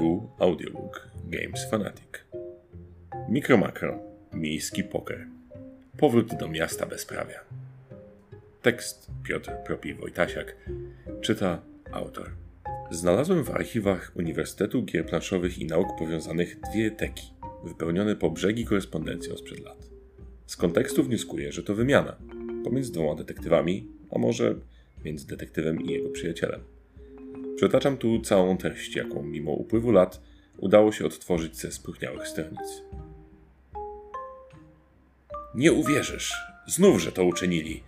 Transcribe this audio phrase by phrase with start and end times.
[0.00, 2.24] Tu audiobook Games Fanatic.
[3.28, 3.98] Mikro Makro.
[4.32, 5.26] Miejski poker.
[5.96, 7.40] Powrót do miasta bezprawia.
[8.62, 10.56] Tekst Piotr Propi Wojtasiak.
[11.20, 11.62] Czyta
[11.92, 12.30] autor.
[12.90, 17.32] Znalazłem w archiwach Uniwersytetu Gier Planszowych i Nauk Powiązanych dwie teki,
[17.64, 19.90] wypełnione po brzegi korespondencją sprzed lat.
[20.46, 22.16] Z kontekstu wnioskuję, że to wymiana
[22.64, 24.54] pomiędzy dwoma detektywami, a może
[25.04, 26.60] między detektywem i jego przyjacielem.
[27.60, 30.20] Przytaczam tu całą treść, jaką mimo upływu lat
[30.58, 32.82] udało się odtworzyć ze spróchniałych stronic.
[35.54, 36.34] Nie uwierzysz,
[36.66, 37.82] znów, że to uczynili.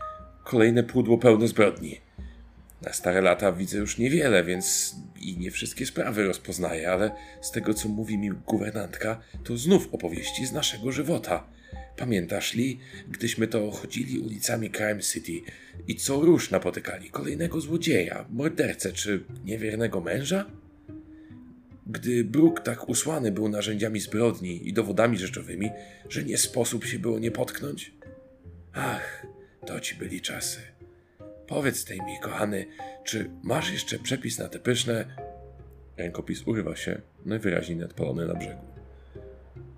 [0.44, 2.00] Kolejne pudło pełne zbrodni.
[2.82, 7.10] Na stare lata widzę już niewiele, więc i nie wszystkie sprawy rozpoznaję, ale
[7.41, 11.44] z tego co mówi mi guwernantka, to znów opowieści z naszego żywota.
[11.96, 15.40] Pamiętasz, Lee, gdyśmy to chodzili ulicami Crime City
[15.88, 20.50] i co róż napotykali kolejnego złodzieja, mordercę czy niewiernego męża?
[21.86, 25.70] Gdy Brooke tak usłany był narzędziami zbrodni i dowodami rzeczowymi,
[26.08, 27.94] że nie sposób się było nie potknąć?
[28.72, 29.27] Ach,
[29.66, 30.60] to ci byli czasy.
[31.47, 32.66] Powiedz tej mi, kochany,
[33.04, 35.16] czy masz jeszcze przepis na te pyszne...
[35.97, 38.62] Rękopis urywa się, najwyraźniej nadpalony na brzegu.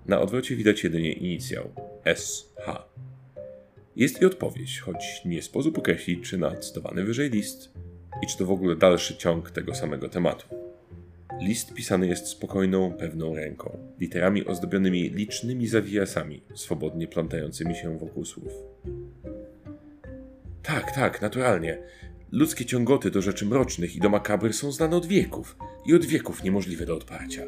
[0.07, 1.69] Na odwrocie widać jedynie inicjał
[2.15, 2.67] SH.
[3.95, 7.73] Jest i odpowiedź, choć nie sposób określić, czy na cytowany wyżej list
[8.23, 10.47] i czy to w ogóle dalszy ciąg tego samego tematu.
[11.41, 18.53] List pisany jest spokojną, pewną ręką, literami ozdobionymi licznymi zawijasami, swobodnie plątającymi się wokół słów.
[20.63, 21.77] Tak, tak, naturalnie.
[22.31, 26.43] Ludzkie ciągoty do rzeczy mrocznych i do makabry są znane od wieków i od wieków
[26.43, 27.41] niemożliwe do odparcia.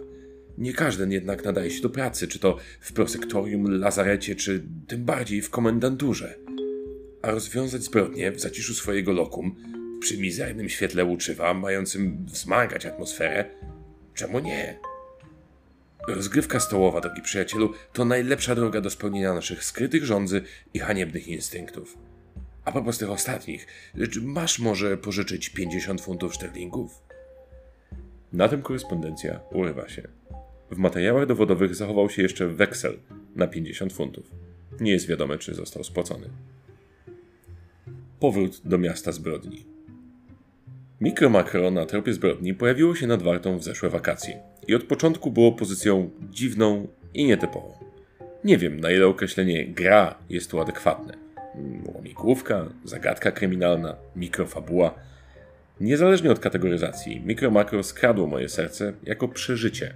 [0.57, 5.41] Nie każdy jednak nadaje się do pracy, czy to w prosektorium, lazarecie, czy tym bardziej
[5.41, 6.35] w komendanturze.
[7.21, 9.55] A rozwiązać zbrodnie w zaciszu swojego lokum,
[9.99, 13.45] przy mizernym świetle łuczywa, mającym wzmagać atmosferę,
[14.13, 14.79] czemu nie?
[16.07, 20.41] Rozgrywka stołowa, drogi przyjacielu, to najlepsza droga do spełnienia naszych skrytych rządzy
[20.73, 21.97] i haniebnych instynktów.
[22.65, 23.67] A propos tych ostatnich,
[24.21, 26.91] masz może pożyczyć 50 funtów szterlingów?
[28.33, 30.07] Na tym korespondencja urywa się.
[30.71, 32.97] W materiałach dowodowych zachował się jeszcze weksel
[33.35, 34.31] na 50 funtów.
[34.79, 36.29] Nie jest wiadome, czy został spłacony.
[38.19, 39.65] Powrót do miasta zbrodni.
[41.01, 45.31] Mikro Makro na tropie zbrodni pojawiło się nad Wartą w zeszłe wakacje i od początku
[45.31, 47.73] było pozycją dziwną i nietypową.
[48.43, 51.17] Nie wiem, na ile określenie gra jest tu adekwatne.
[51.85, 54.93] Łamigłówka, zagadka kryminalna, mikrofabuła.
[55.81, 59.93] Niezależnie od kategoryzacji, Mikro Makro skradło moje serce jako przeżycie,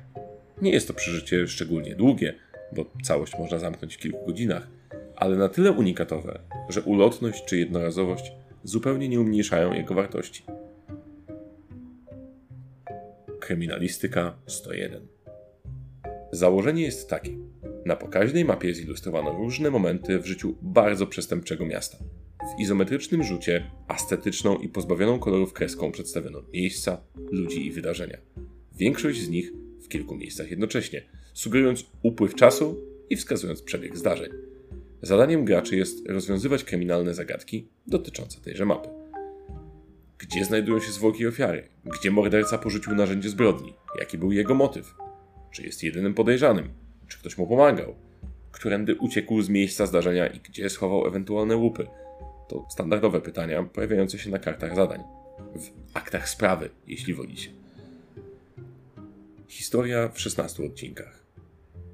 [0.61, 2.33] nie jest to przeżycie szczególnie długie,
[2.71, 4.67] bo całość można zamknąć w kilku godzinach,
[5.15, 6.39] ale na tyle unikatowe,
[6.69, 8.31] że ulotność czy jednorazowość
[8.63, 10.43] zupełnie nie umniejszają jego wartości.
[13.39, 15.07] Kryminalistyka 101
[16.31, 17.31] Założenie jest takie.
[17.85, 21.97] Na pokaźnej mapie zilustrowano różne momenty w życiu bardzo przestępczego miasta.
[22.57, 27.01] W izometrycznym rzucie, ascetyczną i pozbawioną kolorów kreską przedstawiono miejsca,
[27.31, 28.17] ludzi i wydarzenia.
[28.75, 29.51] Większość z nich
[29.91, 31.01] kilku miejscach jednocześnie,
[31.33, 32.77] sugerując upływ czasu
[33.09, 34.31] i wskazując przebieg zdarzeń.
[35.01, 38.89] Zadaniem graczy jest rozwiązywać kryminalne zagadki dotyczące tejże mapy.
[40.17, 41.67] Gdzie znajdują się zwłoki ofiary?
[41.85, 43.73] Gdzie morderca porzucił narzędzie zbrodni?
[43.99, 44.95] Jaki był jego motyw?
[45.51, 46.69] Czy jest jedynym podejrzanym?
[47.07, 47.95] Czy ktoś mu pomagał?
[48.51, 51.87] Którędy uciekł z miejsca zdarzenia i gdzie schował ewentualne łupy?
[52.49, 55.03] To standardowe pytania pojawiające się na kartach zadań.
[55.55, 57.60] W aktach sprawy, jeśli wolicie.
[59.51, 61.23] Historia w 16 odcinkach.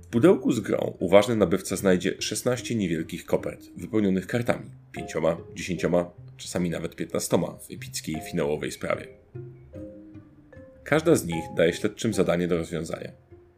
[0.02, 5.14] W pudełku z grą uważny nabywca znajdzie 16 niewielkich kopert wypełnionych kartami, 5,
[5.56, 5.86] 10,
[6.38, 9.08] czasami nawet 15 w epickiej finałowej sprawie.
[10.84, 13.12] Każda z nich daje śledczym zadanie do rozwiązania.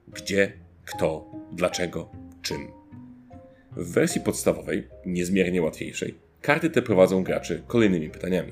[0.07, 0.53] Gdzie,
[0.85, 2.11] kto, dlaczego,
[2.41, 2.67] czym.
[3.71, 8.51] W wersji podstawowej, niezmiernie łatwiejszej, karty te prowadzą graczy kolejnymi pytaniami.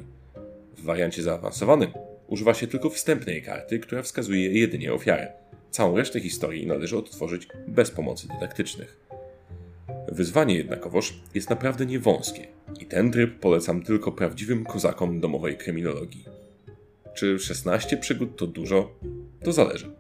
[0.78, 1.92] W wariancie zaawansowanym
[2.28, 5.32] używa się tylko wstępnej karty, która wskazuje jedynie ofiarę.
[5.72, 9.00] Całą resztę historii należy odtworzyć bez pomocy dydaktycznych.
[10.12, 12.48] Wyzwanie jednakowoż jest naprawdę niewąskie
[12.80, 16.26] i ten tryb polecam tylko prawdziwym kozakom domowej kryminologii.
[17.16, 19.00] Czy 16 przygód to dużo?
[19.44, 19.92] To zależy.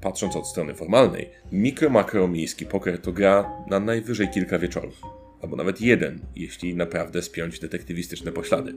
[0.00, 5.02] Patrząc od strony formalnej, mikro-makro miejski poker to gra na najwyżej kilka wieczorów,
[5.42, 8.74] albo nawet jeden, jeśli naprawdę spiąć detektywistyczne poślady.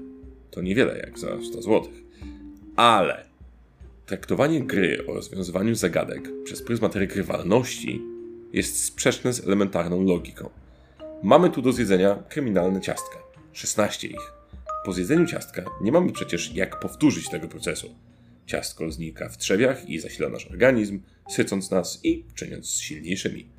[0.51, 2.04] To niewiele jak za 100 złotych.
[2.75, 3.25] Ale
[4.06, 8.01] traktowanie gry o rozwiązywaniu zagadek przez pryzmat regrywalności
[8.54, 10.50] jest sprzeczne z elementarną logiką.
[11.24, 13.18] Mamy tu do zjedzenia kryminalne ciastka.
[13.54, 14.33] 16 ich.
[14.86, 17.95] Po zjedzeniu ciastka nie mamy przecież jak powtórzyć tego procesu.
[18.45, 23.50] Ciastko znika w trzewiach i zasila nasz organizm, sycąc nas i czyniąc silniejszymi.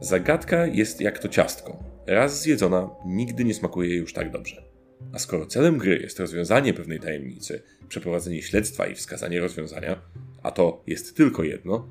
[0.00, 1.84] Zagadka jest jak to ciastko.
[2.06, 4.69] Raz zjedzona, nigdy nie smakuje już tak dobrze.
[5.12, 10.00] A skoro celem gry jest rozwiązanie pewnej tajemnicy, przeprowadzenie śledztwa i wskazanie rozwiązania,
[10.42, 11.88] a to jest tylko jedno,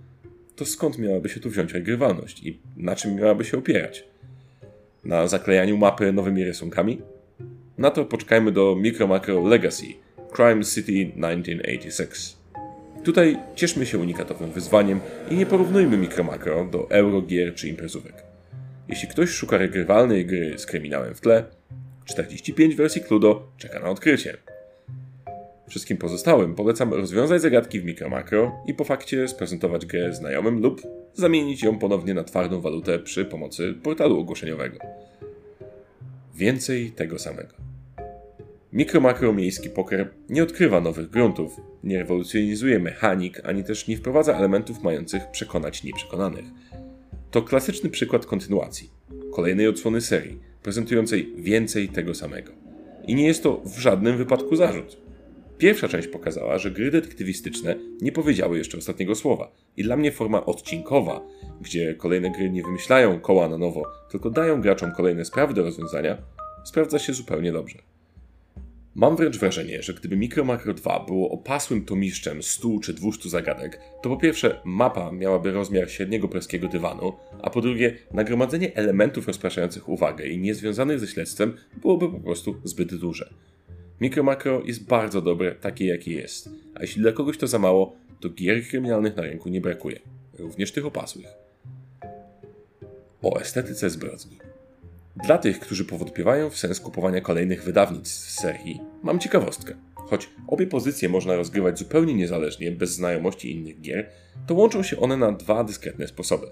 [0.56, 4.04] to skąd miałaby się tu wziąć regrywalność i na czym miałaby się opierać?
[5.04, 7.02] Na zaklejaniu mapy nowymi rysunkami?
[7.78, 9.86] Na to poczekajmy do Micro Macro Legacy
[10.36, 12.38] Crime City 1986.
[13.04, 15.00] Tutaj cieszmy się unikatowym wyzwaniem
[15.32, 18.24] i nie porównujmy Micro Macro do Eurogier czy imprezówek.
[18.88, 21.44] Jeśli ktoś szuka regrywalnej gry z kryminałem w tle,
[22.10, 24.38] 45 wersji Cludo czeka na odkrycie.
[25.68, 30.82] Wszystkim pozostałym polecam rozwiązać zagadki w mikro-makro i po fakcie sprezentować grę znajomym lub
[31.14, 34.78] zamienić ją ponownie na twardą walutę przy pomocy portalu ogłoszeniowego.
[36.36, 37.54] Więcej tego samego.
[38.74, 44.84] Mikro-makro miejski poker nie odkrywa nowych gruntów, nie rewolucjonizuje mechanik, ani też nie wprowadza elementów
[44.84, 46.46] mających przekonać nieprzekonanych.
[47.32, 48.90] To klasyczny przykład kontynuacji,
[49.32, 52.52] kolejnej odsłony serii, prezentującej więcej tego samego.
[53.08, 54.98] I nie jest to w żadnym wypadku zarzut.
[55.58, 59.52] Pierwsza część pokazała, że gry detektywistyczne nie powiedziały jeszcze ostatniego słowa.
[59.78, 61.22] I dla mnie forma odcinkowa,
[61.62, 66.18] gdzie kolejne gry nie wymyślają koła na nowo, tylko dają graczom kolejne sprawy do rozwiązania,
[66.64, 67.89] sprawdza się zupełnie dobrze.
[69.00, 73.80] Mam wręcz wrażenie, że gdyby Micro Macro 2 było opasłym tomiszczem 100 czy 200 zagadek,
[74.02, 79.90] to po pierwsze mapa miałaby rozmiar średniego praskiego dywanu, a po drugie nagromadzenie elementów rozpraszających
[79.90, 83.34] uwagę i niezwiązanych ze śledztwem byłoby po prostu zbyt duże.
[84.02, 87.96] Micro Macro jest bardzo dobre, takie jakie jest, a jeśli dla kogoś to za mało,
[88.20, 90.00] to gier kryminalnych na rynku nie brakuje,
[90.40, 91.28] również tych opasłych.
[93.22, 94.49] O estetyce zbrodni.
[95.24, 99.76] Dla tych, którzy powątpiewają w sens kupowania kolejnych wydawnictw serii, mam ciekawostkę.
[99.96, 104.10] Choć obie pozycje można rozgrywać zupełnie niezależnie, bez znajomości innych gier,
[104.48, 106.48] to łączą się one na dwa dyskretne sposoby.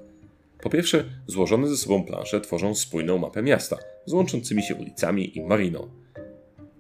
[0.62, 5.42] Po pierwsze, złożone ze sobą plansze tworzą spójną mapę miasta, z łączącymi się ulicami i
[5.42, 5.90] mariną.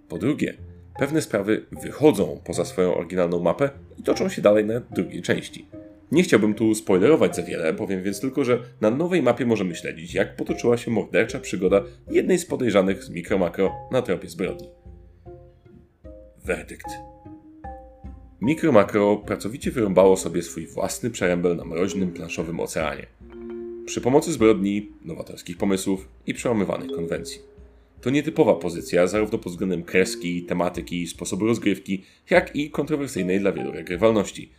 [0.09, 0.57] Po drugie,
[0.99, 5.65] pewne sprawy wychodzą poza swoją oryginalną mapę i toczą się dalej na drugiej części.
[6.11, 10.13] Nie chciałbym tu spoilerować za wiele, powiem więc tylko, że na nowej mapie możemy śledzić,
[10.13, 14.67] jak potoczyła się mordercza przygoda jednej z podejrzanych z Mikro Makro na tropie zbrodni.
[16.45, 16.87] Werdykt.
[18.41, 23.07] Mikro Makro pracowicie wyrąbało sobie swój własny przerębel na mroźnym planszowym oceanie.
[23.85, 27.41] Przy pomocy zbrodni, nowatorskich pomysłów i przełamywanych konwencji.
[28.01, 33.71] To nietypowa pozycja zarówno pod względem kreski, tematyki, sposobu rozgrywki, jak i kontrowersyjnej dla wielu
[33.71, 34.51] regrywalności–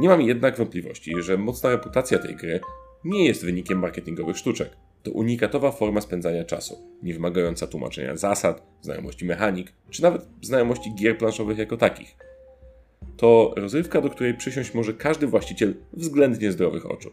[0.00, 2.60] nie mam jednak wątpliwości, że mocna reputacja tej gry
[3.04, 4.70] nie jest wynikiem marketingowych sztuczek.
[5.02, 11.18] To unikatowa forma spędzania czasu, nie wymagająca tłumaczenia zasad, znajomości mechanik, czy nawet znajomości gier
[11.18, 12.16] planszowych jako takich.
[13.16, 17.10] To rozrywka, do której przysiąść może każdy właściciel względnie zdrowych oczu.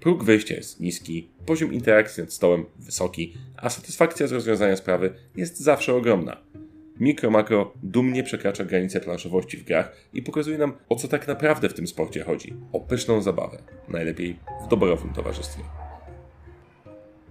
[0.00, 5.60] Próg wejścia jest niski, poziom interakcji nad stołem wysoki, a satysfakcja z rozwiązania sprawy jest
[5.60, 6.36] zawsze ogromna.
[7.00, 11.68] Mikro Makro dumnie przekracza granice planszowości w grach i pokazuje nam, o co tak naprawdę
[11.68, 12.54] w tym sporcie chodzi.
[12.72, 13.62] O pyszną zabawę.
[13.88, 15.62] Najlepiej w doborowym towarzystwie.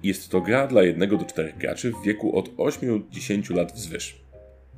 [0.03, 3.71] Jest to gra dla 1 do 4 graczy w wieku od 8 do 10 lat
[3.71, 4.21] wzwyż.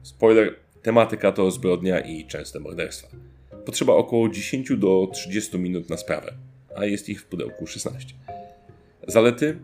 [0.04, 3.08] Spoiler, tematyka to zbrodnia i częste morderstwa.
[3.66, 6.34] Potrzeba około 10 do 30 minut na sprawę,
[6.76, 8.14] a jest ich w pudełku 16.
[9.08, 9.58] Zalety?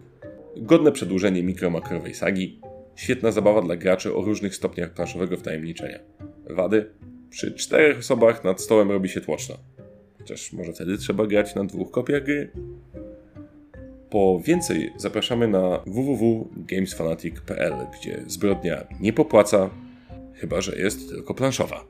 [0.57, 2.59] Godne przedłużenie mikro-makrowej sagi,
[3.01, 5.99] Świetna zabawa dla graczy o różnych stopniach planszowego wtajemniczenia.
[6.49, 6.91] Wady?
[7.29, 9.57] Przy czterech osobach nad stołem robi się tłoczno.
[10.17, 12.51] Chociaż może wtedy trzeba grać na dwóch kopiach gry?
[14.09, 19.69] Po więcej zapraszamy na www.gamesfanatic.pl, gdzie zbrodnia nie popłaca,
[20.33, 21.85] chyba że jest tylko planszowa.